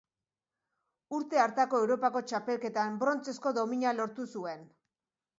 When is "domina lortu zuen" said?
3.59-4.65